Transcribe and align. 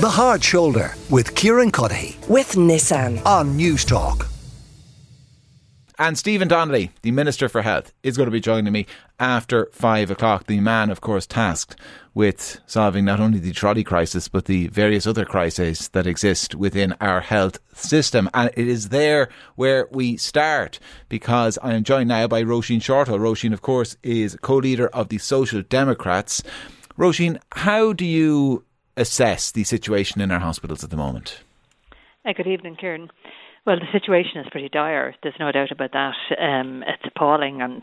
The 0.00 0.08
Hard 0.08 0.42
Shoulder 0.42 0.94
with 1.10 1.34
Kieran 1.34 1.70
Cuddihy 1.70 2.26
with 2.26 2.52
Nissan 2.52 3.22
on 3.26 3.58
Newstalk. 3.58 4.26
And 5.98 6.16
Stephen 6.16 6.48
Donnelly, 6.48 6.92
the 7.02 7.10
Minister 7.10 7.50
for 7.50 7.60
Health, 7.60 7.92
is 8.02 8.16
going 8.16 8.26
to 8.26 8.30
be 8.30 8.40
joining 8.40 8.72
me 8.72 8.86
after 9.18 9.68
five 9.72 10.10
o'clock. 10.10 10.46
The 10.46 10.58
man, 10.60 10.88
of 10.88 11.02
course, 11.02 11.26
tasked 11.26 11.76
with 12.14 12.62
solving 12.66 13.04
not 13.04 13.20
only 13.20 13.40
the 13.40 13.52
trolley 13.52 13.84
crisis, 13.84 14.26
but 14.26 14.46
the 14.46 14.68
various 14.68 15.06
other 15.06 15.26
crises 15.26 15.88
that 15.88 16.06
exist 16.06 16.54
within 16.54 16.94
our 17.02 17.20
health 17.20 17.58
system. 17.74 18.30
And 18.32 18.50
it 18.56 18.68
is 18.68 18.88
there 18.88 19.28
where 19.56 19.86
we 19.90 20.16
start 20.16 20.78
because 21.10 21.58
I 21.62 21.74
am 21.74 21.84
joined 21.84 22.08
now 22.08 22.26
by 22.26 22.42
Roisin 22.42 22.80
Shortall. 22.80 23.18
Roisin, 23.18 23.52
of 23.52 23.60
course, 23.60 23.98
is 24.02 24.34
co 24.40 24.56
leader 24.56 24.88
of 24.88 25.10
the 25.10 25.18
Social 25.18 25.60
Democrats. 25.60 26.42
Roisin, 26.96 27.38
how 27.52 27.92
do 27.92 28.06
you 28.06 28.64
assess 29.00 29.50
the 29.50 29.64
situation 29.64 30.20
in 30.20 30.30
our 30.30 30.38
hospitals 30.38 30.84
at 30.84 30.90
the 30.90 30.96
moment? 30.96 31.42
Uh, 32.24 32.32
good 32.36 32.46
evening, 32.46 32.76
Kieran. 32.76 33.10
Well, 33.66 33.76
the 33.78 33.98
situation 33.98 34.40
is 34.40 34.46
pretty 34.50 34.70
dire. 34.70 35.14
There's 35.22 35.38
no 35.38 35.52
doubt 35.52 35.70
about 35.70 35.92
that. 35.92 36.14
Um, 36.38 36.82
it's 36.86 37.02
appalling, 37.04 37.60
and 37.60 37.82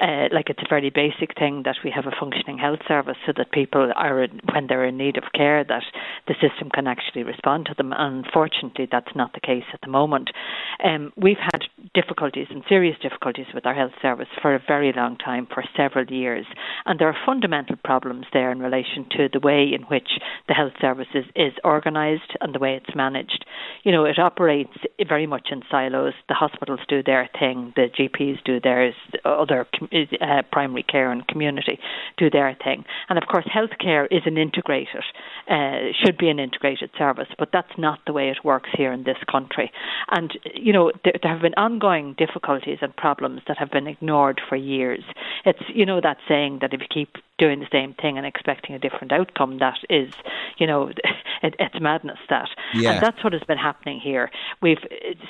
uh, 0.00 0.32
like 0.32 0.50
it's 0.50 0.62
a 0.62 0.68
very 0.68 0.90
basic 0.90 1.36
thing 1.36 1.62
that 1.64 1.76
we 1.82 1.90
have 1.90 2.06
a 2.06 2.14
functioning 2.18 2.58
health 2.58 2.78
service 2.86 3.16
so 3.26 3.32
that 3.36 3.50
people 3.50 3.92
are, 3.96 4.28
when 4.52 4.66
they're 4.68 4.84
in 4.84 4.96
need 4.96 5.16
of 5.16 5.24
care, 5.34 5.64
that 5.64 5.82
the 6.26 6.34
system 6.34 6.70
can 6.70 6.86
actually 6.86 7.22
respond 7.22 7.66
to 7.66 7.74
them. 7.76 7.92
Unfortunately, 7.96 8.88
that's 8.90 9.14
not 9.14 9.32
the 9.32 9.40
case 9.40 9.64
at 9.72 9.80
the 9.82 9.90
moment. 9.90 10.30
Um, 10.84 11.12
we've 11.16 11.40
had 11.40 11.62
difficulties 11.94 12.48
and 12.50 12.62
serious 12.68 12.96
difficulties 13.00 13.46
with 13.54 13.66
our 13.66 13.74
health 13.74 13.92
service 14.02 14.28
for 14.42 14.54
a 14.54 14.62
very 14.66 14.92
long 14.94 15.16
time, 15.16 15.46
for 15.52 15.64
several 15.76 16.06
years, 16.10 16.46
and 16.84 16.98
there 16.98 17.08
are 17.08 17.16
fundamental 17.24 17.76
problems 17.84 18.26
there 18.32 18.50
in 18.50 18.60
relation 18.60 19.06
to 19.16 19.28
the 19.32 19.40
way 19.40 19.70
in 19.72 19.82
which 19.82 20.08
the 20.48 20.54
health 20.54 20.72
service 20.80 21.06
is, 21.14 21.24
is 21.34 21.52
organised 21.64 22.32
and 22.40 22.54
the 22.54 22.58
way 22.58 22.74
it's 22.74 22.94
managed. 22.94 23.44
You 23.84 23.92
know, 23.92 24.04
it 24.04 24.18
operates 24.18 24.76
very 25.08 25.26
much 25.26 25.48
in 25.50 25.62
silos. 25.70 26.14
The 26.28 26.34
hospitals 26.34 26.80
do 26.88 27.02
their 27.02 27.28
thing, 27.38 27.72
the 27.76 27.88
GPs 27.88 28.42
do 28.44 28.60
theirs, 28.60 28.94
other 29.24 29.66
uh, 29.92 30.42
primary 30.52 30.82
care 30.82 31.10
and 31.10 31.26
community 31.26 31.78
do 32.16 32.30
their 32.30 32.56
thing. 32.62 32.84
And 33.08 33.18
of 33.18 33.24
course, 33.28 33.46
healthcare 33.46 34.06
is 34.10 34.22
an 34.26 34.36
integrated, 34.38 35.04
uh, 35.48 35.92
should 36.04 36.15
be 36.18 36.28
an 36.28 36.38
integrated 36.38 36.90
service, 36.96 37.28
but 37.38 37.50
that's 37.52 37.78
not 37.78 38.00
the 38.06 38.12
way 38.12 38.28
it 38.28 38.44
works 38.44 38.70
here 38.76 38.92
in 38.92 39.04
this 39.04 39.18
country. 39.30 39.70
And, 40.10 40.32
you 40.54 40.72
know, 40.72 40.92
there, 41.04 41.14
there 41.22 41.32
have 41.32 41.42
been 41.42 41.54
ongoing 41.54 42.14
difficulties 42.18 42.78
and 42.80 42.94
problems 42.96 43.42
that 43.48 43.58
have 43.58 43.70
been 43.70 43.86
ignored 43.86 44.40
for 44.48 44.56
years. 44.56 45.02
It's, 45.44 45.62
you 45.68 45.86
know, 45.86 46.00
that 46.00 46.18
saying 46.28 46.58
that 46.60 46.72
if 46.72 46.80
you 46.80 46.86
keep 46.92 47.22
doing 47.38 47.60
the 47.60 47.66
same 47.70 47.94
thing 47.94 48.16
and 48.16 48.26
expecting 48.26 48.74
a 48.74 48.78
different 48.78 49.12
outcome, 49.12 49.58
that 49.58 49.78
is, 49.90 50.12
you 50.58 50.66
know, 50.66 50.88
it, 51.42 51.54
it's 51.58 51.80
madness 51.80 52.18
that. 52.30 52.48
Yeah. 52.74 52.92
And 52.92 53.02
that's 53.02 53.22
what 53.22 53.32
has 53.32 53.42
been 53.42 53.58
happening 53.58 54.00
here. 54.00 54.30
We've 54.62 54.84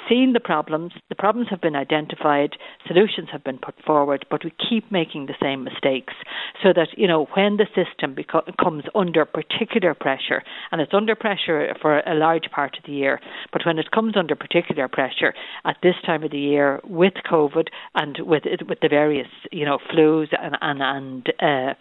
seen 0.09 0.33
the 0.33 0.41
problems, 0.41 0.93
the 1.09 1.15
problems 1.15 1.49
have 1.51 1.61
been 1.61 1.77
identified, 1.77 2.57
solutions 2.87 3.29
have 3.33 3.45
been 3.45 3.59
put 3.59 3.75
forward, 3.85 4.27
but 4.31 4.45
we 4.45 4.53
keep 4.69 4.91
making 4.91 5.27
the 5.27 5.35
same 5.41 5.65
mistakes. 5.65 6.15
So 6.63 6.73
that, 6.75 6.89
you 6.97 7.07
know, 7.07 7.27
when 7.35 7.57
the 7.57 7.67
system 7.75 8.17
comes 8.61 8.85
under 8.95 9.25
particular 9.25 9.95
pressure, 9.95 10.43
and 10.73 10.81
it's 10.81 10.95
under 10.95 11.15
pressure 11.15 11.75
for 11.81 12.01
a 12.01 12.15
large 12.15 12.51
part 12.51 12.77
of 12.79 12.85
the 12.85 12.93
year, 12.93 13.21
but 13.53 13.67
when 13.67 13.79
it 13.79 13.91
comes 13.91 14.17
under 14.17 14.35
particular 14.35 14.89
pressure 14.89 15.35
at 15.65 15.77
this 15.83 15.95
time 16.05 16.23
of 16.23 16.31
the 16.31 16.39
year 16.39 16.81
with 16.85 17.15
COVID 17.31 17.69
and 17.95 18.19
with 18.21 18.45
with 18.69 18.81
the 18.81 18.89
various, 18.89 19.29
you 19.53 19.65
know, 19.65 19.79
flus 19.93 20.29
and 20.41 20.57
and, 20.61 20.83
and 20.83 21.33
uh, 21.41 21.75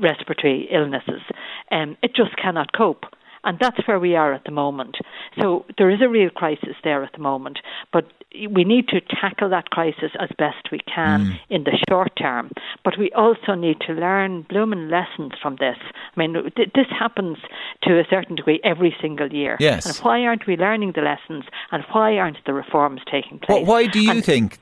respiratory 0.00 0.68
illnesses, 0.70 1.22
um, 1.70 1.96
it 2.02 2.14
just 2.14 2.36
cannot 2.36 2.72
cope. 2.72 3.04
And 3.44 3.58
that's 3.60 3.86
where 3.88 3.98
we 3.98 4.14
are 4.14 4.32
at 4.32 4.44
the 4.44 4.52
moment. 4.52 4.98
So 5.40 5.64
there 5.76 5.90
is 5.90 6.00
a 6.00 6.08
real 6.08 6.30
crisis 6.30 6.76
there 6.84 7.02
at 7.02 7.12
the 7.12 7.18
moment, 7.18 7.58
but 7.92 8.04
we 8.50 8.64
need 8.64 8.88
to 8.88 9.00
tackle 9.00 9.50
that 9.50 9.70
crisis 9.70 10.12
as 10.20 10.28
best 10.38 10.70
we 10.70 10.78
can 10.78 11.26
mm. 11.26 11.40
in 11.50 11.64
the 11.64 11.76
short 11.88 12.12
term. 12.16 12.50
But 12.84 12.98
we 12.98 13.10
also 13.12 13.54
need 13.54 13.80
to 13.86 13.94
learn 13.94 14.46
blooming 14.48 14.88
lessons 14.88 15.32
from 15.42 15.56
this. 15.56 15.76
I 15.82 16.18
mean, 16.20 16.34
th- 16.56 16.70
this 16.74 16.86
happens 16.96 17.38
to 17.82 17.98
a 17.98 18.04
certain 18.08 18.36
degree 18.36 18.60
every 18.62 18.94
single 19.00 19.32
year. 19.32 19.56
Yes. 19.58 19.86
And 19.86 19.96
why 19.98 20.22
aren't 20.22 20.46
we 20.46 20.56
learning 20.56 20.92
the 20.94 21.02
lessons 21.02 21.44
and 21.72 21.82
why 21.90 22.18
aren't 22.18 22.38
the 22.46 22.54
reforms 22.54 23.00
taking 23.10 23.40
place? 23.40 23.58
Well, 23.58 23.64
why 23.64 23.86
do 23.86 24.00
you 24.00 24.12
and 24.12 24.24
think 24.24 24.58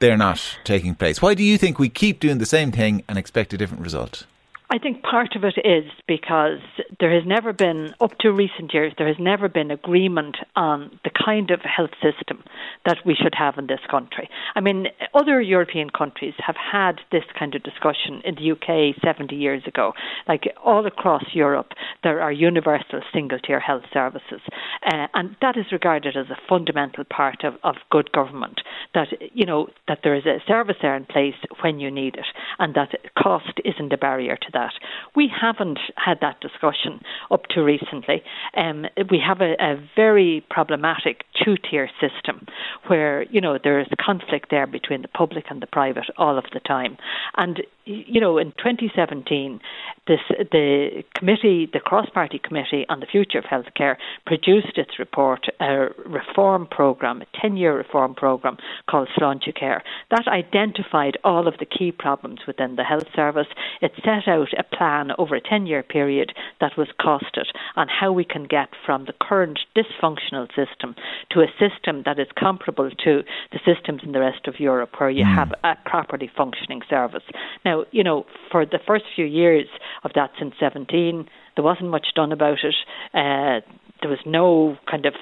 they're 0.00 0.16
not 0.16 0.58
taking 0.64 0.94
place? 0.94 1.22
Why 1.22 1.34
do 1.34 1.44
you 1.44 1.56
think 1.56 1.78
we 1.78 1.88
keep 1.88 2.20
doing 2.20 2.38
the 2.38 2.46
same 2.46 2.72
thing 2.72 3.04
and 3.08 3.16
expect 3.16 3.52
a 3.52 3.58
different 3.58 3.82
result? 3.82 4.26
I 4.72 4.78
think 4.78 5.02
part 5.02 5.34
of 5.34 5.42
it 5.44 5.54
is 5.64 5.90
because 6.06 6.60
there 7.00 7.12
has 7.12 7.26
never 7.26 7.52
been, 7.52 7.92
up 8.00 8.16
to 8.18 8.30
recent 8.30 8.72
years, 8.72 8.92
there 8.98 9.08
has 9.08 9.18
never 9.18 9.48
been 9.48 9.70
agreement 9.70 10.36
on 10.54 10.98
the 11.02 11.10
kind 11.10 11.50
of 11.50 11.60
health 11.62 11.90
system 12.00 12.44
that 12.86 12.98
we 13.04 13.14
should 13.14 13.34
have 13.36 13.58
in 13.58 13.66
this 13.66 13.80
country. 13.90 14.28
I 14.54 14.60
mean, 14.60 14.86
other 15.14 15.40
European 15.40 15.90
countries 15.90 16.34
have 16.38 16.56
had 16.56 17.00
this 17.12 17.24
kind 17.38 17.54
of 17.54 17.62
discussion 17.62 18.22
in 18.24 18.36
the 18.36 18.52
UK 18.52 18.96
70 19.04 19.34
years 19.36 19.62
ago. 19.66 19.92
Like 20.26 20.44
all 20.64 20.86
across 20.86 21.24
Europe, 21.34 21.72
there 22.02 22.20
are 22.20 22.32
universal 22.32 23.00
single 23.12 23.38
tier 23.38 23.60
health 23.60 23.84
services. 23.92 24.40
Uh, 24.84 25.06
and 25.14 25.36
that 25.42 25.56
is 25.56 25.66
regarded 25.72 26.16
as 26.16 26.30
a 26.30 26.38
fundamental 26.48 27.04
part 27.04 27.44
of, 27.44 27.54
of 27.64 27.76
good 27.90 28.12
government. 28.12 28.60
That, 28.94 29.08
you 29.34 29.46
know, 29.46 29.68
that 29.88 30.00
there 30.02 30.14
is 30.14 30.24
a 30.26 30.38
service 30.46 30.76
there 30.80 30.96
in 30.96 31.04
place 31.04 31.34
when 31.62 31.80
you 31.80 31.90
need 31.90 32.14
it 32.14 32.26
and 32.58 32.74
that 32.74 32.90
cost 33.20 33.60
isn't 33.64 33.92
a 33.92 33.98
barrier 33.98 34.36
to 34.36 34.48
that. 34.52 34.72
We 35.14 35.28
haven't 35.28 35.78
had 35.96 36.18
that 36.20 36.40
discussion 36.40 37.00
up 37.30 37.44
to 37.50 37.62
recently. 37.62 38.22
Um, 38.56 38.86
we 39.10 39.20
have 39.26 39.40
a, 39.40 39.54
a 39.60 39.88
very 39.96 40.44
problematic 40.50 41.24
two-tier 41.42 41.88
system 42.00 42.46
where 42.86 43.22
you 43.24 43.40
know 43.40 43.58
there 43.62 43.80
is 43.80 43.86
conflict 44.04 44.50
there 44.50 44.66
between 44.66 45.02
the 45.02 45.08
public 45.08 45.46
and 45.50 45.60
the 45.62 45.66
private 45.66 46.06
all 46.16 46.38
of 46.38 46.44
the 46.52 46.60
time. 46.60 46.96
And 47.36 47.62
you 47.84 48.20
know, 48.20 48.38
in 48.38 48.52
2017, 48.52 49.60
this 50.06 50.20
the 50.28 51.02
committee, 51.14 51.68
the 51.72 51.80
cross-party 51.80 52.40
committee 52.42 52.86
on 52.88 53.00
the 53.00 53.06
future 53.06 53.38
of 53.38 53.44
healthcare, 53.44 53.96
produced 54.26 54.76
its 54.76 54.98
report, 54.98 55.46
a 55.60 55.88
reform 56.06 56.66
program, 56.70 57.22
a 57.22 57.46
10-year 57.46 57.76
reform 57.76 58.14
program 58.14 58.56
called 58.88 59.08
Sláintecare. 59.16 59.80
That 60.10 60.28
identified 60.28 61.18
all 61.24 61.48
of 61.48 61.54
the 61.58 61.66
key 61.66 61.92
problems 61.92 62.40
within 62.46 62.76
the 62.76 62.84
health 62.84 63.08
service. 63.14 63.48
It 63.80 63.92
set 64.04 64.28
out 64.28 64.48
a 64.58 64.62
plan 64.62 65.10
over 65.18 65.34
a 65.34 65.40
10-year 65.40 65.82
period 65.82 66.32
that 66.60 66.76
was 66.76 66.88
costed 67.00 67.46
on 67.76 67.88
how 67.88 68.12
we 68.12 68.24
can 68.24 68.44
get 68.44 68.68
from 68.84 69.06
the 69.06 69.14
current 69.20 69.58
dysfunctional 69.76 70.48
system 70.48 70.94
to 71.30 71.40
a 71.40 71.52
system 71.58 72.02
that 72.04 72.18
is 72.18 72.28
comparable 72.60 72.90
to 73.04 73.22
the 73.52 73.58
systems 73.64 74.02
in 74.04 74.12
the 74.12 74.20
rest 74.20 74.46
of 74.46 74.54
Europe, 74.58 74.90
where 74.98 75.10
you 75.10 75.24
mm. 75.24 75.34
have 75.34 75.52
a 75.64 75.74
properly 75.88 76.30
functioning 76.36 76.80
service. 76.88 77.22
Now, 77.64 77.84
you 77.90 78.04
know, 78.04 78.26
for 78.50 78.64
the 78.64 78.78
first 78.86 79.04
few 79.14 79.24
years 79.24 79.66
of 80.04 80.12
that 80.14 80.30
since 80.38 80.54
17, 80.60 81.28
there 81.56 81.64
wasn't 81.64 81.90
much 81.90 82.08
done 82.14 82.32
about 82.32 82.58
it. 82.62 82.74
Uh, 83.14 83.60
there 84.00 84.10
was 84.10 84.20
no 84.24 84.78
kind 84.90 85.04
of 85.04 85.14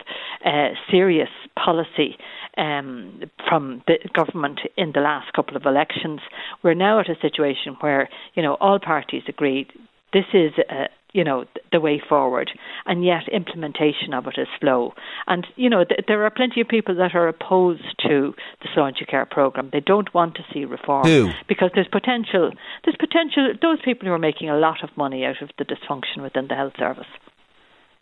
uh, 0.44 0.69
serious 0.91 1.31
policy 1.56 2.16
um, 2.56 3.22
from 3.49 3.82
the 3.87 3.97
government 4.15 4.60
in 4.76 4.93
the 4.94 5.00
last 5.00 5.32
couple 5.32 5.56
of 5.56 5.65
elections. 5.65 6.20
We're 6.62 6.75
now 6.75 7.00
at 7.00 7.09
a 7.09 7.16
situation 7.20 7.76
where 7.81 8.09
you 8.34 8.43
know 8.43 8.55
all 8.60 8.78
parties 8.78 9.22
agreed 9.26 9.72
this 10.12 10.25
is 10.32 10.53
a, 10.70 10.88
you 11.19 11.25
know 11.25 11.45
the 11.73 11.81
way 11.81 12.01
forward. 12.09 12.49
And 12.87 13.05
yet 13.05 13.25
implementation 13.33 14.15
of 14.15 14.27
it 14.29 14.39
is 14.39 14.47
slow. 14.61 14.95
And 15.27 15.45
you 15.56 15.69
know 15.69 15.83
th- 15.84 16.05
there 16.06 16.25
are 16.25 16.31
plenty 16.31 16.61
of 16.61 16.69
people 16.69 16.95
that 16.95 17.15
are 17.15 17.27
opposed 17.27 17.91
to 18.06 18.34
the 18.62 18.69
Sláintecare 18.75 19.29
program. 19.29 19.71
They 19.73 19.81
don't 19.81 20.15
want 20.15 20.37
to 20.37 20.45
see 20.53 20.65
reform. 20.65 21.06
Because 21.49 21.71
there's 21.75 21.89
potential 21.89 22.53
there's 22.84 22.97
potential 22.97 23.53
those 23.61 23.79
people 23.84 24.06
who 24.06 24.15
are 24.15 24.27
making 24.31 24.49
a 24.49 24.56
lot 24.56 24.84
of 24.84 24.97
money 24.97 25.25
out 25.25 25.43
of 25.43 25.51
the 25.59 25.65
dysfunction 25.65 26.23
within 26.23 26.47
the 26.47 26.55
health 26.55 26.75
service 26.79 27.11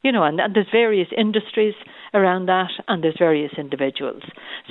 you 0.07 0.13
know, 0.13 0.23
and, 0.23 0.39
and 0.39 0.55
there's 0.55 0.69
various 0.71 1.09
industries 1.19 1.75
around 2.15 2.47
that, 2.47 2.71
and 2.87 3.03
there's 3.03 3.17
various 3.19 3.51
individuals. 3.59 4.23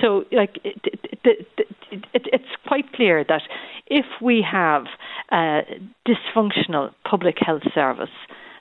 So, 0.02 0.24
like, 0.32 0.62
it, 0.64 0.80
it, 1.26 1.46
it, 1.92 2.06
it's 2.14 2.46
quite 2.66 2.94
clear 2.94 3.26
that 3.28 3.42
if 3.88 4.06
we 4.22 4.42
have 4.50 4.86
a 5.34 5.64
dysfunctional 6.08 6.92
public 7.04 7.36
health 7.46 7.64
service, 7.74 8.16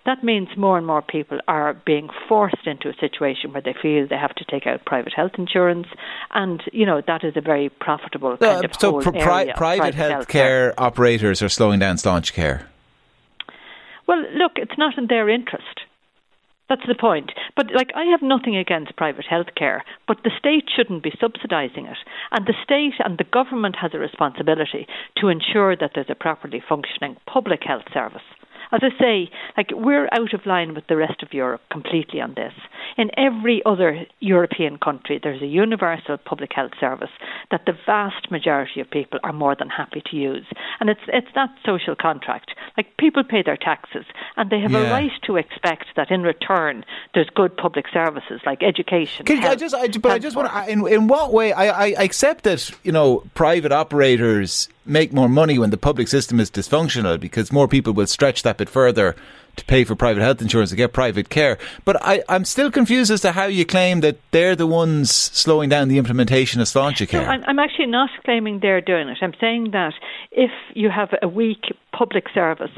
that 0.04 0.24
means 0.24 0.48
more 0.56 0.76
and 0.76 0.84
more 0.84 1.00
people 1.00 1.38
are 1.46 1.74
being 1.86 2.08
forced 2.28 2.66
into 2.66 2.88
a 2.88 2.94
situation 2.98 3.52
where 3.52 3.62
they 3.62 3.74
feel 3.80 4.08
they 4.08 4.16
have 4.16 4.34
to 4.34 4.44
take 4.44 4.66
out 4.66 4.84
private 4.84 5.12
health 5.14 5.32
insurance, 5.38 5.86
and 6.32 6.60
you 6.72 6.84
know 6.84 7.00
that 7.06 7.22
is 7.22 7.34
a 7.36 7.40
very 7.40 7.68
profitable 7.68 8.36
kind 8.36 8.64
uh, 8.64 8.68
of 8.68 8.74
so 8.80 9.00
pr- 9.00 9.12
pri- 9.12 9.52
private, 9.52 9.94
health 9.94 10.26
care 10.26 10.74
operators 10.76 11.40
are 11.40 11.48
slowing 11.48 11.78
down 11.78 11.94
Sláintecare. 11.94 12.66
Well, 14.08 14.22
look, 14.34 14.52
it's 14.56 14.76
not 14.76 14.98
in 14.98 15.06
their 15.06 15.30
interest. 15.30 15.83
That's 16.68 16.86
the 16.86 16.94
point. 16.94 17.32
But 17.56 17.66
like 17.74 17.90
I 17.94 18.04
have 18.04 18.22
nothing 18.22 18.56
against 18.56 18.96
private 18.96 19.26
healthcare, 19.30 19.80
but 20.08 20.18
the 20.24 20.30
state 20.38 20.64
shouldn't 20.74 21.02
be 21.02 21.10
subsidising 21.10 21.90
it. 21.90 21.98
And 22.30 22.46
the 22.46 22.54
state 22.62 22.94
and 23.04 23.18
the 23.18 23.24
government 23.24 23.76
has 23.80 23.90
a 23.94 23.98
responsibility 23.98 24.86
to 25.18 25.28
ensure 25.28 25.76
that 25.76 25.92
there's 25.94 26.10
a 26.10 26.14
properly 26.14 26.62
functioning 26.66 27.16
public 27.26 27.60
health 27.64 27.84
service. 27.92 28.22
As 28.72 28.80
I'll 28.82 28.98
say, 28.98 29.30
like, 29.56 29.68
we're 29.72 30.08
out 30.10 30.32
of 30.32 30.46
line 30.46 30.74
with 30.74 30.86
the 30.88 30.96
rest 30.96 31.22
of 31.22 31.32
Europe 31.32 31.60
completely 31.70 32.20
on 32.20 32.34
this. 32.34 32.54
In 32.96 33.10
every 33.16 33.62
other 33.66 34.06
European 34.20 34.78
country, 34.78 35.18
there's 35.22 35.42
a 35.42 35.46
universal 35.46 36.16
public 36.16 36.52
health 36.52 36.72
service 36.78 37.10
that 37.50 37.66
the 37.66 37.72
vast 37.86 38.30
majority 38.30 38.80
of 38.80 38.90
people 38.90 39.18
are 39.24 39.32
more 39.32 39.56
than 39.56 39.68
happy 39.68 40.02
to 40.10 40.16
use. 40.16 40.46
And 40.80 40.88
it's, 40.88 41.00
it's 41.08 41.28
that 41.34 41.50
social 41.64 41.96
contract. 41.96 42.52
Like, 42.76 42.96
people 42.96 43.24
pay 43.24 43.42
their 43.42 43.56
taxes, 43.56 44.04
and 44.36 44.50
they 44.50 44.60
have 44.60 44.72
yeah. 44.72 44.80
a 44.80 44.90
right 44.90 45.10
to 45.24 45.36
expect 45.36 45.86
that 45.96 46.10
in 46.10 46.22
return 46.22 46.84
there's 47.14 47.28
good 47.34 47.56
public 47.56 47.86
services 47.92 48.40
like 48.46 48.62
education. 48.62 49.26
Can, 49.26 49.38
health, 49.38 49.52
I 49.52 49.56
just, 49.56 49.74
I, 49.74 49.88
but 49.88 50.12
I 50.12 50.18
just 50.18 50.36
want 50.36 50.52
to, 50.52 50.70
in, 50.70 50.86
in 50.86 51.08
what 51.08 51.32
way? 51.32 51.52
I, 51.52 51.86
I 51.86 51.86
accept 52.02 52.44
that, 52.44 52.70
you 52.82 52.92
know, 52.92 53.24
private 53.34 53.72
operators 53.72 54.68
make 54.86 55.12
more 55.12 55.28
money 55.28 55.58
when 55.58 55.70
the 55.70 55.76
public 55.76 56.08
system 56.08 56.38
is 56.38 56.50
dysfunctional 56.50 57.18
because 57.18 57.50
more 57.50 57.66
people 57.66 57.92
will 57.92 58.06
stretch 58.06 58.42
that 58.42 58.58
bit 58.58 58.68
further 58.68 59.16
to 59.56 59.64
pay 59.64 59.84
for 59.84 59.94
private 59.94 60.22
health 60.22 60.40
insurance 60.42 60.70
to 60.70 60.76
get 60.76 60.92
private 60.92 61.28
care. 61.28 61.58
But 61.84 62.04
I, 62.04 62.22
am 62.28 62.44
still 62.44 62.70
confused 62.70 63.10
as 63.10 63.20
to 63.22 63.32
how 63.32 63.46
you 63.46 63.64
claim 63.64 64.00
that 64.00 64.18
they're 64.30 64.56
the 64.56 64.66
ones 64.66 65.10
slowing 65.10 65.68
down 65.68 65.88
the 65.88 65.98
implementation 65.98 66.60
of 66.60 66.66
Sláintecare. 66.66 67.22
No, 67.22 67.28
I'm, 67.28 67.44
I'm 67.46 67.58
actually 67.58 67.86
not 67.86 68.10
claiming 68.24 68.60
they're 68.60 68.80
doing 68.80 69.08
it. 69.08 69.18
I'm 69.20 69.34
saying 69.40 69.70
that 69.72 69.94
if 70.30 70.50
you 70.74 70.90
have 70.90 71.10
a 71.22 71.28
weak 71.28 71.64
public 71.96 72.24
service, 72.34 72.70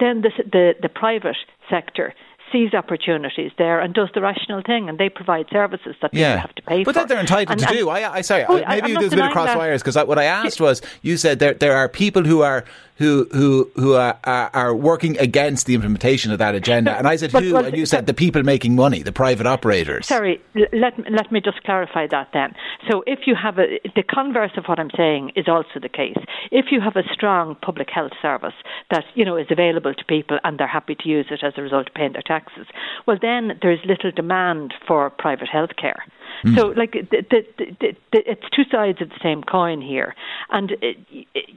then 0.00 0.22
the, 0.22 0.30
the, 0.50 0.74
the 0.80 0.88
private 0.88 1.36
sector 1.68 2.14
sees 2.52 2.74
opportunities 2.74 3.52
there 3.58 3.80
and 3.80 3.94
does 3.94 4.08
the 4.14 4.20
rational 4.20 4.62
thing, 4.64 4.88
and 4.88 4.98
they 4.98 5.08
provide 5.08 5.46
services 5.50 5.94
that 6.00 6.12
yeah. 6.12 6.36
people 6.36 6.40
have 6.40 6.54
to 6.54 6.62
pay 6.62 6.76
but 6.76 6.78
for. 6.78 6.84
But 6.84 6.94
that 6.94 7.08
they're 7.08 7.20
entitled 7.20 7.60
and, 7.60 7.68
to 7.68 7.74
do. 7.74 7.88
I, 7.88 8.14
I 8.14 8.20
sorry, 8.22 8.44
oh, 8.48 8.62
maybe 8.66 8.94
there's 8.94 9.12
a 9.12 9.16
bit 9.16 9.26
of 9.26 9.32
cross 9.32 9.54
wires 9.56 9.82
because 9.82 9.96
what 10.06 10.18
I 10.18 10.24
asked 10.24 10.60
was, 10.60 10.82
you 11.02 11.16
said 11.16 11.38
there 11.38 11.54
there 11.54 11.76
are 11.76 11.88
people 11.88 12.24
who 12.24 12.42
are 12.42 12.64
who 12.98 13.28
who 13.32 13.70
who 13.76 13.94
are, 13.94 14.18
are, 14.24 14.74
working 14.74 15.16
against 15.18 15.66
the 15.66 15.74
implementation 15.74 16.32
of 16.32 16.38
that 16.38 16.54
agenda. 16.54 16.96
And 16.96 17.06
I 17.06 17.16
said 17.16 17.32
but, 17.32 17.44
who, 17.44 17.54
well, 17.54 17.64
and 17.64 17.76
you 17.76 17.86
said 17.86 18.06
the 18.06 18.14
people 18.14 18.42
making 18.42 18.74
money, 18.74 19.02
the 19.02 19.12
private 19.12 19.46
operators. 19.46 20.06
Sorry, 20.06 20.40
let 20.72 20.98
let 21.10 21.30
me 21.30 21.40
just 21.40 21.62
clarify 21.62 22.08
that 22.08 22.30
then. 22.32 22.54
So 22.90 23.04
if 23.06 23.20
you 23.26 23.36
have 23.40 23.58
a 23.58 23.78
the 23.94 24.02
converse 24.02 24.52
of 24.56 24.64
what 24.66 24.80
I'm 24.80 24.90
saying 24.96 25.32
is 25.36 25.46
also 25.48 25.78
the 25.80 25.88
case. 25.88 26.18
If 26.50 26.66
you 26.72 26.80
have 26.80 26.96
a 26.96 27.04
strong 27.12 27.56
public 27.62 27.88
health 27.88 28.12
service 28.20 28.54
that 28.90 29.04
you 29.14 29.24
know 29.24 29.36
is 29.36 29.46
available 29.50 29.94
to 29.94 30.04
people 30.04 30.38
and 30.42 30.58
they're 30.58 30.66
happy 30.66 30.96
to 30.96 31.08
use 31.08 31.26
it 31.30 31.44
as 31.44 31.54
a 31.56 31.62
result 31.62 31.88
of 31.88 31.94
paying 31.94 32.12
their 32.12 32.22
taxes, 32.22 32.66
well 33.06 33.18
then 33.20 33.58
there's 33.62 33.80
little 33.86 34.10
demand 34.10 34.74
for 34.86 35.08
private 35.10 35.48
health 35.48 35.76
care. 35.80 36.04
Mm. 36.44 36.56
So, 36.56 36.68
like, 36.68 36.92
the, 36.92 37.24
the, 37.30 37.76
the, 37.80 37.96
it's 38.12 38.48
two 38.54 38.62
sides 38.70 39.02
of 39.02 39.08
the 39.08 39.18
same 39.22 39.42
coin 39.42 39.80
here, 39.80 40.14
and 40.50 40.72
it, 40.82 40.96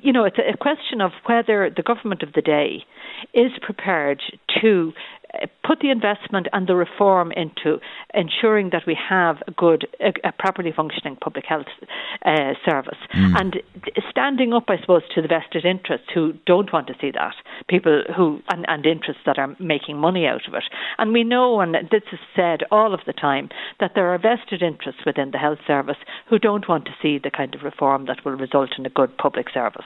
you 0.02 0.12
know, 0.12 0.26
it's 0.26 0.38
a 0.40 0.58
question 0.58 1.02
of 1.02 1.12
whether 1.32 1.70
the 1.70 1.84
government 1.84 2.24
of 2.24 2.34
the 2.34 2.42
day 2.42 2.84
is 3.34 3.52
prepared 3.62 4.22
to 4.62 4.94
put 5.64 5.80
the 5.80 5.90
investment 5.90 6.48
and 6.52 6.68
the 6.68 6.76
reform 6.76 7.32
into 7.32 7.80
ensuring 8.14 8.70
that 8.72 8.84
we 8.86 8.98
have 9.10 9.38
a 9.48 9.52
good, 9.52 9.88
a, 10.00 10.12
a 10.28 10.32
properly 10.32 10.72
functioning 10.76 11.16
public 11.16 11.46
health 11.48 11.68
uh, 12.26 12.54
service, 12.66 12.98
mm. 13.16 13.40
and 13.40 13.62
standing 14.10 14.54
up, 14.54 14.66
I 14.68 14.80
suppose, 14.80 15.04
to 15.16 15.22
the 15.22 15.28
vested 15.28 15.66
interests 15.66 16.08
who 16.14 16.34
don't 16.46 16.74
want 16.74 16.88
to 16.88 16.96
see 17.00 17.12
that, 17.12 17.36
people 17.70 18.04
who 18.16 18.42
and, 18.50 18.66
and 18.68 18.86
interests 18.86 19.24
that 19.26 19.40
are 19.40 19.56
making 19.60 19.98
money 19.98 20.26
out 20.26 20.48
of 20.48 20.54
it. 20.54 20.64
And 20.98 21.14
we 21.14 21.24
know, 21.24 21.62
and 21.62 21.76
this 21.76 22.04
is 22.12 22.20
said 22.36 22.62
all 22.72 22.94
of 22.94 23.02
the 23.06 23.14
time, 23.14 23.50
that 23.80 23.92
there 23.96 24.14
are 24.14 24.18
vested 24.18 24.62
interests 24.62 25.02
within 25.06 25.32
the 25.32 25.38
health 25.38 25.60
service 25.66 25.98
who 26.30 26.40
don't 26.40 26.68
want 26.68 26.86
to 26.86 26.96
see 27.02 27.18
the 27.18 27.32
kind 27.32 27.56
of 27.56 27.64
reform 27.64 28.06
that 28.08 28.26
will 28.26 28.34
result 28.34 28.72
in 28.78 28.86
a 28.86 28.90
good 28.90 29.18
public 29.18 29.48
service. 29.54 29.86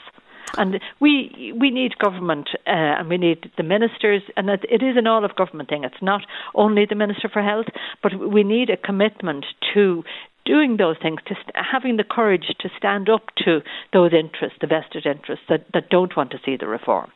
And 0.58 0.80
we 1.00 1.54
we 1.60 1.72
need 1.72 1.98
government 1.98 2.50
uh, 2.68 3.00
and 3.00 3.10
we 3.10 3.18
need 3.18 3.52
the 3.58 3.64
ministers, 3.64 4.22
and 4.38 4.50
it 4.50 4.84
is 4.84 4.98
an 4.98 5.08
all 5.08 5.26
of 5.26 5.36
government 5.36 5.70
thing. 5.70 5.84
It's 5.84 6.02
not 6.02 6.22
only 6.54 6.86
the 6.86 6.96
Minister 6.96 7.30
for 7.30 7.42
Health, 7.42 7.68
but 8.02 8.14
we 8.16 8.44
need 8.44 8.70
a 8.70 8.78
commitment 8.78 9.46
to 9.74 10.04
doing 10.46 10.78
those 10.78 10.96
things, 11.02 11.20
to 11.26 11.36
st- 11.36 11.56
having 11.56 11.98
the 11.98 12.04
courage 12.04 12.46
to 12.60 12.70
stand 12.78 13.10
up 13.10 13.24
to 13.44 13.62
those 13.94 14.14
interests, 14.14 14.58
the 14.62 14.68
vested 14.68 15.06
interests 15.06 15.46
that, 15.50 15.66
that 15.74 15.90
don't 15.90 16.16
want 16.16 16.32
to 16.32 16.38
see 16.46 16.56
the 16.56 16.68
reform. 16.68 17.12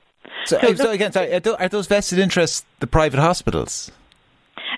So, 0.46 0.58
so, 0.60 0.76
so 0.76 0.92
again, 0.92 1.12
sorry, 1.12 1.34
are 1.34 1.70
those 1.70 1.88
vested 1.88 2.20
interests 2.20 2.66
the 2.80 2.88
private 2.88 3.20
hospitals? 3.20 3.92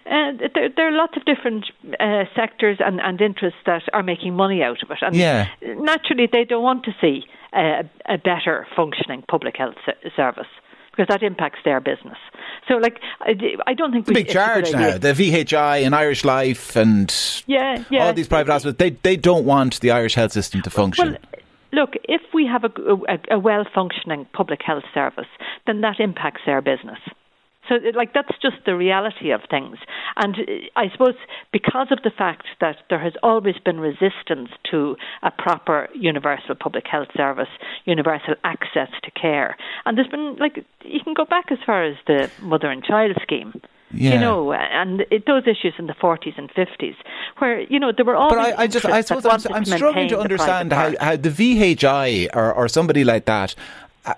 Uh, 0.05 0.33
there, 0.53 0.69
there, 0.75 0.87
are 0.89 0.97
lots 0.97 1.15
of 1.15 1.23
different 1.25 1.65
uh, 1.99 2.23
sectors 2.35 2.77
and, 2.79 2.99
and, 2.99 3.21
interests 3.21 3.59
that 3.65 3.83
are 3.93 4.03
making 4.03 4.35
money 4.35 4.61
out 4.61 4.81
of 4.83 4.91
it. 4.91 4.97
And 5.01 5.15
yeah. 5.15 5.47
naturally, 5.61 6.27
they 6.31 6.43
don't 6.43 6.63
want 6.63 6.83
to 6.85 6.91
see 6.99 7.23
a, 7.53 7.89
a 8.07 8.17
better 8.17 8.67
functioning 8.75 9.23
public 9.27 9.57
health 9.57 9.75
service 10.15 10.47
because 10.91 11.07
that 11.07 11.23
impacts 11.23 11.59
their 11.63 11.79
business. 11.79 12.17
So, 12.67 12.75
like, 12.75 12.99
I, 13.21 13.33
don't 13.73 13.91
think 13.91 14.03
it's 14.03 14.09
a 14.09 14.13
big 14.13 14.29
charge 14.29 14.71
now. 14.71 14.97
The 14.97 15.13
VHI 15.13 15.85
and 15.85 15.95
Irish 15.95 16.23
Life 16.25 16.75
and 16.75 17.13
yeah, 17.47 17.83
yeah. 17.89 18.05
all 18.05 18.13
these 18.13 18.27
private 18.27 18.51
hospitals, 18.51 18.77
they 18.77 18.91
they 18.91 19.15
don't 19.15 19.45
want 19.45 19.79
the 19.81 19.91
Irish 19.91 20.15
health 20.15 20.31
system 20.31 20.61
to 20.63 20.69
function. 20.69 21.11
Well, 21.11 21.41
look, 21.73 21.93
if 22.03 22.21
we 22.33 22.45
have 22.45 22.63
a, 22.63 22.71
a, 23.09 23.35
a 23.35 23.39
well 23.39 23.65
functioning 23.73 24.27
public 24.33 24.61
health 24.65 24.83
service, 24.93 25.27
then 25.65 25.81
that 25.81 25.99
impacts 25.99 26.41
their 26.45 26.61
business. 26.61 26.99
So, 27.69 27.75
like, 27.95 28.13
that's 28.13 28.37
just 28.41 28.57
the 28.65 28.75
reality 28.75 29.31
of 29.31 29.41
things. 29.49 29.77
And 30.15 30.35
I 30.75 30.89
suppose 30.91 31.15
because 31.51 31.87
of 31.91 31.99
the 32.03 32.11
fact 32.11 32.45
that 32.59 32.77
there 32.89 32.99
has 32.99 33.13
always 33.23 33.55
been 33.63 33.79
resistance 33.79 34.49
to 34.71 34.95
a 35.23 35.31
proper 35.31 35.89
universal 35.95 36.55
public 36.55 36.85
health 36.87 37.09
service, 37.15 37.49
universal 37.85 38.35
access 38.43 38.89
to 39.03 39.11
care, 39.11 39.57
and 39.85 39.97
there's 39.97 40.07
been, 40.07 40.35
like, 40.37 40.63
you 40.83 40.99
can 41.03 41.13
go 41.13 41.25
back 41.25 41.51
as 41.51 41.59
far 41.65 41.83
as 41.83 41.95
the 42.07 42.29
mother 42.41 42.69
and 42.69 42.83
child 42.83 43.17
scheme. 43.21 43.61
Yeah. 43.93 44.13
You 44.13 44.19
know, 44.19 44.53
and 44.53 45.01
it, 45.11 45.25
those 45.25 45.43
issues 45.43 45.73
in 45.77 45.87
the 45.87 45.93
40s 45.93 46.37
and 46.37 46.49
50s, 46.53 46.95
where 47.39 47.59
you 47.59 47.77
know 47.77 47.91
there 47.91 48.05
were 48.05 48.15
all. 48.15 48.29
But 48.29 48.39
I, 48.39 48.63
I 48.63 48.67
just, 48.67 48.85
I 48.85 49.01
suppose, 49.01 49.25
I'm, 49.25 49.53
I'm 49.53 49.65
struggling 49.65 50.07
to 50.09 50.19
understand 50.19 50.71
how, 50.71 50.93
how 50.99 51.17
the 51.17 51.29
VHI 51.29 52.29
or, 52.33 52.53
or 52.53 52.69
somebody 52.69 53.03
like 53.03 53.25
that 53.25 53.53
uh, 54.05 54.13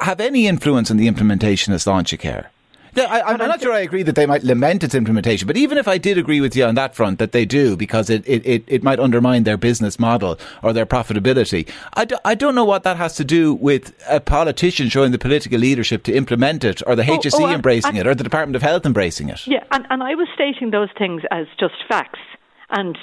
have 0.00 0.20
any 0.20 0.46
influence 0.46 0.90
on 0.90 0.96
the 0.96 1.08
implementation 1.08 1.74
of 1.74 1.80
Sláintecare. 1.80 2.46
Yeah, 2.46 2.48
I, 3.06 3.32
am 3.32 3.38
not 3.38 3.60
sure 3.60 3.72
I 3.72 3.80
agree 3.80 4.02
that 4.02 4.14
they 4.14 4.26
might 4.26 4.42
lament 4.42 4.84
its 4.84 4.94
implementation, 4.94 5.46
but 5.46 5.56
even 5.56 5.78
if 5.78 5.88
I 5.88 5.98
did 5.98 6.18
agree 6.18 6.40
with 6.40 6.56
you 6.56 6.64
on 6.64 6.74
that 6.76 6.94
front, 6.94 7.18
that 7.18 7.32
they 7.32 7.44
do, 7.44 7.76
because 7.76 8.10
it, 8.10 8.26
it, 8.26 8.46
it, 8.46 8.64
it 8.66 8.82
might 8.82 8.98
undermine 8.98 9.44
their 9.44 9.56
business 9.56 9.98
model 9.98 10.38
or 10.62 10.72
their 10.72 10.86
profitability, 10.86 11.68
I, 11.94 12.04
do, 12.04 12.16
I 12.24 12.34
don't 12.34 12.54
know 12.54 12.64
what 12.64 12.82
that 12.84 12.96
has 12.96 13.16
to 13.16 13.24
do 13.24 13.54
with 13.54 13.94
a 14.08 14.20
politician 14.20 14.88
showing 14.88 15.12
the 15.12 15.18
political 15.18 15.58
leadership 15.58 16.02
to 16.04 16.12
implement 16.12 16.64
it, 16.64 16.82
or 16.86 16.96
the 16.96 17.02
HSE 17.02 17.40
oh, 17.40 17.46
oh, 17.46 17.54
embracing 17.54 17.90
and, 17.90 17.98
it, 17.98 18.06
or 18.06 18.14
the 18.14 18.24
Department 18.24 18.56
of 18.56 18.62
Health 18.62 18.86
embracing 18.86 19.28
it. 19.28 19.46
Yeah, 19.46 19.64
and, 19.72 19.86
and 19.90 20.02
I 20.02 20.14
was 20.14 20.28
stating 20.34 20.70
those 20.70 20.90
things 20.98 21.22
as 21.30 21.46
just 21.58 21.74
facts 21.88 22.20
and 22.70 22.96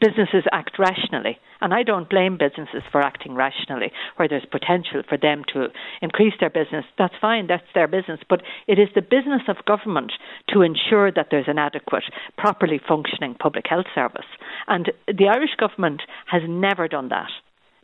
businesses 0.00 0.44
act 0.52 0.78
rationally. 0.78 1.38
And 1.60 1.72
I 1.72 1.82
don't 1.82 2.08
blame 2.08 2.38
businesses 2.38 2.82
for 2.90 3.00
acting 3.00 3.34
rationally, 3.34 3.92
where 4.16 4.28
there's 4.28 4.46
potential 4.50 5.02
for 5.08 5.18
them 5.18 5.42
to 5.52 5.68
increase 6.00 6.34
their 6.40 6.50
business. 6.50 6.84
That's 6.98 7.14
fine, 7.20 7.46
that's 7.46 7.62
their 7.74 7.88
business. 7.88 8.20
But 8.28 8.42
it 8.66 8.78
is 8.78 8.88
the 8.94 9.02
business 9.02 9.42
of 9.48 9.64
government 9.66 10.12
to 10.52 10.62
ensure 10.62 11.12
that 11.12 11.28
there's 11.30 11.48
an 11.48 11.58
adequate, 11.58 12.04
properly 12.36 12.80
functioning 12.86 13.36
public 13.38 13.66
health 13.68 13.86
service. 13.94 14.26
And 14.66 14.90
the 15.06 15.28
Irish 15.28 15.54
government 15.58 16.02
has 16.26 16.42
never 16.48 16.88
done 16.88 17.08
that. 17.10 17.30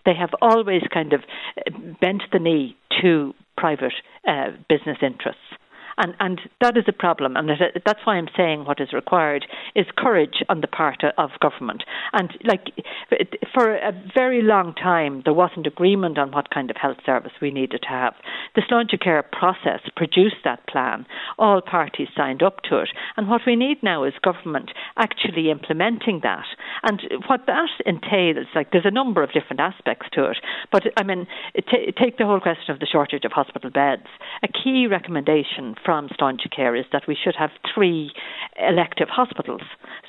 They 0.05 0.15
have 0.15 0.31
always 0.41 0.83
kind 0.93 1.13
of 1.13 1.21
bent 2.01 2.23
the 2.33 2.39
knee 2.39 2.77
to 3.03 3.35
private 3.57 3.93
uh, 4.27 4.51
business 4.69 4.99
interests. 5.03 5.43
And, 5.99 6.15
and 6.21 6.41
that 6.61 6.77
is 6.77 6.85
a 6.89 6.93
problem. 6.93 7.37
And 7.37 7.51
that's 7.85 8.01
why 8.05 8.15
I'm 8.15 8.29
saying 8.37 8.65
what 8.65 8.81
is 8.81 8.93
required 8.93 9.45
is 9.75 9.87
courage 9.97 10.43
on 10.49 10.61
the 10.61 10.69
part 10.69 11.03
of 11.17 11.31
government. 11.41 11.83
And 12.13 12.31
like 12.45 12.69
for 13.53 13.75
a 13.75 13.93
very 14.15 14.41
long 14.43 14.75
time, 14.75 15.23
there 15.25 15.35
wasn't 15.35 15.67
agreement 15.67 16.17
on 16.19 16.31
what 16.31 16.51
kind 16.51 16.71
of 16.71 16.77
health 16.77 16.99
service 17.05 17.33
we 17.43 17.51
needed 17.51 17.83
to 17.83 17.89
have. 17.89 18.15
The 18.55 18.63
Sláintecare 18.63 19.25
process 19.31 19.81
produced 19.97 20.43
that 20.45 20.67
plan. 20.69 21.05
All 21.39 21.61
parties 21.61 22.09
signed 22.17 22.43
up 22.43 22.63
to 22.71 22.79
it. 22.79 22.91
And 23.17 23.29
what 23.29 23.43
we 23.47 23.57
need 23.57 23.83
now 23.83 24.05
is 24.05 24.15
government 24.23 24.71
actually 24.97 25.51
implementing 25.51 26.21
that. 26.23 26.47
And 26.85 27.03
what 27.27 27.47
that 27.47 27.69
entails, 27.85 28.47
like 28.55 28.71
there's 28.71 28.87
a 28.87 28.91
number 28.91 29.23
of 29.23 29.33
different 29.33 29.61
aspects 29.61 30.07
to 30.13 30.31
it. 30.31 30.37
But 30.71 30.85
I 30.97 31.03
mean, 31.03 31.27
t- 31.57 31.93
take 32.01 32.19
the 32.19 32.27
whole 32.27 32.41
question 32.41 32.73
of 32.73 32.79
the 32.79 32.87
shortage 32.87 33.25
of 33.25 33.33
hospital 33.33 33.71
beds. 33.71 34.07
A 34.43 34.49
key 34.49 34.87
recommendation 34.87 35.75
from 35.89 36.07
care 36.55 36.77
is 36.77 36.85
that 36.93 37.09
we 37.09 37.17
should 37.17 37.35
have 37.35 37.49
three 37.75 38.13
elective 38.61 39.09
hospitals 39.09 39.63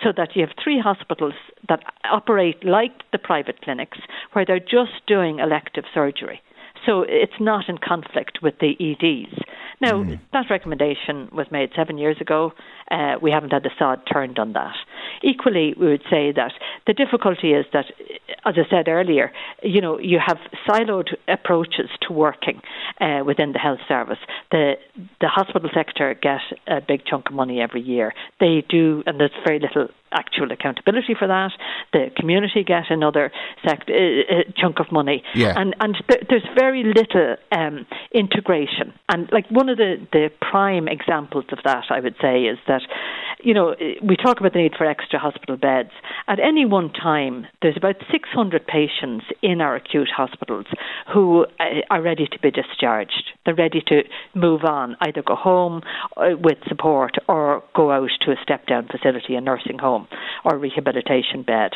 so 0.03 0.09
that 0.17 0.35
you 0.35 0.41
have 0.41 0.53
three 0.61 0.77
hospitals 0.77 1.35
that 1.69 1.79
operate 2.11 2.65
like 2.65 2.91
the 3.13 3.17
private 3.17 3.61
clinics 3.61 3.97
where 4.33 4.43
they're 4.45 4.59
just 4.59 5.07
doing 5.07 5.39
elective 5.39 5.85
surgery. 5.93 6.41
So 6.85 7.05
it's 7.07 7.39
not 7.39 7.69
in 7.69 7.77
conflict 7.77 8.39
with 8.41 8.55
the 8.59 8.71
EDs. 8.71 9.41
Now, 9.81 10.03
mm. 10.03 10.19
that 10.33 10.47
recommendation 10.49 11.29
was 11.31 11.47
made 11.49 11.69
seven 11.75 11.97
years 11.97 12.17
ago. 12.19 12.51
Uh, 12.91 13.15
we 13.21 13.31
haven't 13.31 13.51
had 13.53 13.63
the 13.63 13.71
sod 13.79 14.01
turned 14.11 14.37
on 14.37 14.53
that. 14.53 14.75
equally, 15.23 15.73
we 15.79 15.87
would 15.87 16.03
say 16.09 16.33
that 16.33 16.51
the 16.87 16.93
difficulty 16.93 17.53
is 17.53 17.65
that, 17.71 17.85
as 18.45 18.55
I 18.57 18.69
said 18.69 18.87
earlier, 18.87 19.31
you 19.63 19.81
know, 19.81 19.99
you 19.99 20.19
have 20.25 20.37
siloed 20.67 21.09
approaches 21.27 21.89
to 22.07 22.13
working 22.13 22.61
uh, 22.99 23.21
within 23.25 23.51
the 23.51 23.59
health 23.59 23.79
service. 23.87 24.19
The 24.51 24.73
the 25.21 25.27
hospital 25.27 25.69
sector 25.73 26.13
get 26.13 26.41
a 26.67 26.81
big 26.81 27.05
chunk 27.05 27.29
of 27.29 27.35
money 27.35 27.61
every 27.61 27.81
year. 27.81 28.13
They 28.39 28.63
do, 28.67 29.03
and 29.05 29.19
there's 29.19 29.31
very 29.45 29.59
little 29.59 29.89
actual 30.11 30.51
accountability 30.51 31.15
for 31.17 31.27
that. 31.27 31.51
The 31.93 32.11
community 32.15 32.63
get 32.63 32.85
another 32.89 33.31
sect, 33.65 33.89
uh, 33.89 33.93
uh, 33.93 34.43
chunk 34.55 34.79
of 34.79 34.91
money, 34.91 35.23
yeah. 35.35 35.53
and 35.55 35.75
and 35.79 35.95
th- 36.09 36.23
there's 36.29 36.47
very 36.57 36.83
little 36.83 37.35
um, 37.51 37.85
integration. 38.13 38.93
And 39.09 39.29
like 39.31 39.49
one 39.49 39.69
of 39.69 39.77
the 39.77 39.95
the 40.11 40.29
prime 40.41 40.87
examples 40.87 41.45
of 41.51 41.59
that, 41.65 41.85
I 41.89 41.99
would 41.99 42.15
say, 42.21 42.43
is 42.43 42.57
that 42.67 42.81
you 43.43 43.53
know 43.53 43.75
we 44.01 44.15
talk 44.15 44.39
about 44.39 44.53
the 44.53 44.59
need 44.59 44.73
for 44.77 44.85
extra 44.85 45.19
hospital 45.19 45.57
beds. 45.57 45.91
At 46.27 46.39
any 46.39 46.65
one 46.65 46.91
time, 46.91 47.47
there's 47.61 47.77
about 47.77 47.95
600 48.11 48.65
patients 48.65 49.25
in 49.41 49.61
our 49.61 49.75
acute 49.75 50.09
hospitals 50.15 50.65
who 51.13 51.45
uh, 51.59 51.81
are 51.89 52.01
ready 52.01 52.27
to 52.27 52.39
be 52.39 52.51
discharged. 52.51 53.31
They're 53.45 53.55
ready 53.55 53.81
to 53.87 54.03
move 54.33 54.63
on, 54.63 54.95
either 55.01 55.21
go 55.21 55.35
home 55.35 55.81
uh, 56.17 56.37
with 56.37 56.57
support 56.67 57.15
or 57.27 57.63
go 57.75 57.91
out 57.91 58.09
to 58.21 58.31
a 58.31 58.35
step 58.41 58.65
down 58.67 58.87
facility, 58.87 59.35
a 59.35 59.41
nursing 59.41 59.77
home 59.77 59.98
home 59.98 59.98
or 60.45 60.57
rehabilitation 60.57 61.43
bed. 61.43 61.71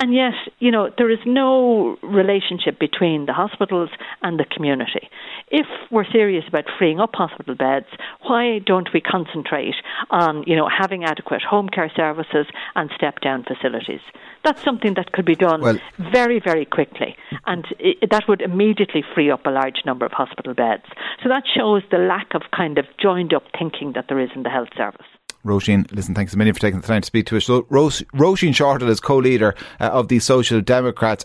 And 0.00 0.14
yet, 0.14 0.32
you 0.60 0.70
know, 0.70 0.88
there 0.96 1.10
is 1.10 1.18
no 1.26 1.98
relationship 2.02 2.78
between 2.80 3.26
the 3.26 3.34
hospitals 3.34 3.90
and 4.22 4.40
the 4.40 4.46
community. 4.46 5.10
If 5.48 5.66
we're 5.90 6.10
serious 6.10 6.44
about 6.48 6.64
freeing 6.78 7.00
up 7.00 7.10
hospital 7.12 7.54
beds, 7.54 7.86
why 8.22 8.60
don't 8.64 8.88
we 8.94 9.02
concentrate 9.02 9.74
on, 10.10 10.44
you 10.46 10.56
know, 10.56 10.68
having 10.68 11.04
adequate 11.04 11.42
home 11.42 11.68
care 11.68 11.92
services 11.94 12.46
and 12.74 12.90
step 12.96 13.20
down 13.20 13.44
facilities? 13.44 14.00
That's 14.42 14.62
something 14.62 14.94
that 14.94 15.12
could 15.12 15.26
be 15.26 15.34
done 15.34 15.60
well, 15.60 15.78
very, 15.98 16.40
very 16.40 16.64
quickly, 16.64 17.14
and 17.46 17.66
it, 17.78 18.10
that 18.10 18.26
would 18.26 18.40
immediately 18.40 19.04
free 19.14 19.30
up 19.30 19.44
a 19.44 19.50
large 19.50 19.82
number 19.84 20.06
of 20.06 20.12
hospital 20.12 20.54
beds. 20.54 20.84
So 21.22 21.28
that 21.28 21.42
shows 21.54 21.82
the 21.90 21.98
lack 21.98 22.28
of 22.34 22.42
kind 22.56 22.78
of 22.78 22.86
joined 22.98 23.34
up 23.34 23.42
thinking 23.58 23.92
that 23.96 24.06
there 24.08 24.18
is 24.18 24.30
in 24.34 24.44
the 24.44 24.48
health 24.48 24.70
service. 24.78 25.06
Roisin, 25.44 25.90
listen, 25.92 26.14
thanks 26.14 26.34
a 26.34 26.36
million 26.36 26.54
for 26.54 26.60
taking 26.60 26.80
the 26.80 26.86
time 26.86 27.02
to 27.02 27.06
speak 27.06 27.26
to 27.26 27.36
us. 27.36 27.46
So, 27.46 27.66
Ros- 27.70 28.02
Roisin 28.14 28.50
Shortall 28.50 28.88
is 28.88 29.00
co 29.00 29.16
leader 29.16 29.54
uh, 29.80 29.84
of 29.84 30.08
the 30.08 30.18
Social 30.18 30.60
Democrats. 30.60 31.24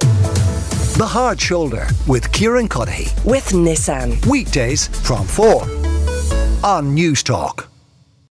The 0.97 1.05
Hard 1.05 1.41
Shoulder 1.41 1.87
with 2.07 2.31
Kieran 2.31 2.69
Cuddihy. 2.69 3.11
With 3.25 3.49
Nissan. 3.49 4.25
Weekdays 4.27 4.87
from 4.87 5.25
4 5.27 5.63
on 6.63 6.95
Newstalk. 6.95 7.67